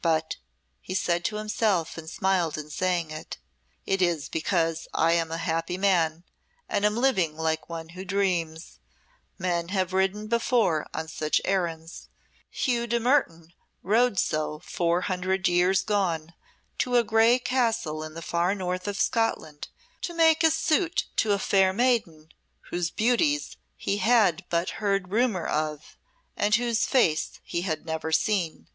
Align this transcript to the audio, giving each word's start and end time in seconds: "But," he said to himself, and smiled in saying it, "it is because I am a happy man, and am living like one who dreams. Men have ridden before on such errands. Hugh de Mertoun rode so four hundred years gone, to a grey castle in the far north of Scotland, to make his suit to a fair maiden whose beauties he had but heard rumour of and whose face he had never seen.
"But," 0.00 0.36
he 0.80 0.94
said 0.94 1.24
to 1.24 1.34
himself, 1.34 1.98
and 1.98 2.08
smiled 2.08 2.56
in 2.56 2.70
saying 2.70 3.10
it, 3.10 3.38
"it 3.84 4.00
is 4.00 4.28
because 4.28 4.86
I 4.94 5.14
am 5.14 5.32
a 5.32 5.38
happy 5.38 5.76
man, 5.76 6.22
and 6.68 6.84
am 6.84 6.96
living 6.96 7.36
like 7.36 7.68
one 7.68 7.88
who 7.88 8.04
dreams. 8.04 8.78
Men 9.40 9.70
have 9.70 9.92
ridden 9.92 10.28
before 10.28 10.86
on 10.94 11.08
such 11.08 11.40
errands. 11.44 12.08
Hugh 12.48 12.86
de 12.86 13.00
Mertoun 13.00 13.52
rode 13.82 14.20
so 14.20 14.60
four 14.60 15.00
hundred 15.00 15.48
years 15.48 15.82
gone, 15.82 16.32
to 16.78 16.94
a 16.94 17.02
grey 17.02 17.40
castle 17.40 18.04
in 18.04 18.14
the 18.14 18.22
far 18.22 18.54
north 18.54 18.86
of 18.86 19.00
Scotland, 19.00 19.66
to 20.02 20.14
make 20.14 20.42
his 20.42 20.54
suit 20.54 21.08
to 21.16 21.32
a 21.32 21.40
fair 21.40 21.72
maiden 21.72 22.30
whose 22.70 22.92
beauties 22.92 23.56
he 23.76 23.96
had 23.96 24.44
but 24.48 24.70
heard 24.78 25.10
rumour 25.10 25.44
of 25.48 25.96
and 26.36 26.54
whose 26.54 26.86
face 26.86 27.40
he 27.42 27.62
had 27.62 27.84
never 27.84 28.12
seen. 28.12 28.68